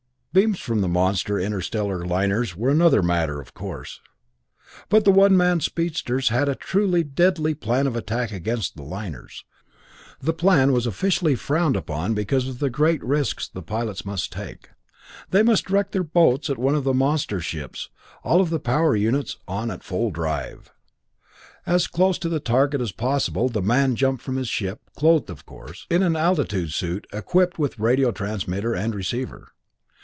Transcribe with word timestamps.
Beams 0.33 0.61
from 0.61 0.79
the 0.79 0.87
monster 0.87 1.37
interstellar 1.37 2.05
liners 2.05 2.55
were 2.55 2.69
another 2.69 3.03
matter, 3.03 3.41
of 3.41 3.53
course. 3.53 3.99
But 4.87 5.03
the 5.03 5.11
one 5.11 5.35
man 5.35 5.59
speedsters 5.59 6.29
had 6.29 6.47
a 6.47 6.55
truly 6.55 7.03
deadly 7.03 7.53
plan 7.53 7.85
of 7.85 7.97
attack 7.97 8.31
against 8.31 8.77
the 8.77 8.83
liners. 8.83 9.43
The 10.21 10.31
plan 10.31 10.71
was 10.71 10.87
officially 10.87 11.35
frowned 11.35 11.75
upon 11.75 12.13
because 12.13 12.47
of 12.47 12.59
the 12.59 12.69
great 12.69 13.03
risks 13.03 13.45
the 13.49 13.61
pilots 13.61 14.05
must 14.05 14.31
take. 14.31 14.69
They 15.31 15.43
directed 15.43 15.91
their 15.91 16.03
boats 16.03 16.49
at 16.49 16.57
one 16.57 16.75
of 16.75 16.85
the 16.85 16.93
monster 16.93 17.41
ships, 17.41 17.89
all 18.23 18.41
the 18.45 18.57
power 18.57 18.95
units 18.95 19.35
on 19.49 19.69
at 19.69 19.83
full 19.83 20.11
drive. 20.11 20.71
As 21.65 21.87
close 21.87 22.17
to 22.19 22.39
target 22.39 22.79
as 22.79 22.93
possible 22.93 23.49
the 23.49 23.61
man 23.61 23.97
jumped 23.97 24.23
from 24.23 24.37
his 24.37 24.47
ship, 24.47 24.79
clothed, 24.97 25.29
of 25.29 25.45
course, 25.45 25.87
in 25.89 26.01
an 26.01 26.15
altitude 26.15 26.71
suit 26.71 27.05
equipped 27.11 27.59
with 27.59 27.77
a 27.77 27.83
radio 27.83 28.13
transmitter 28.13 28.73
and 28.73 28.95
receiver. 28.95 29.49